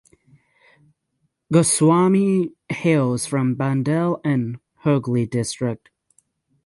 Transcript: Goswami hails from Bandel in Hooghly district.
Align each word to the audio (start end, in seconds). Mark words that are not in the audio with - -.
Goswami 1.53 2.53
hails 2.69 3.27
from 3.27 3.55
Bandel 3.55 4.19
in 4.25 4.59
Hooghly 4.83 5.29
district. 5.29 5.91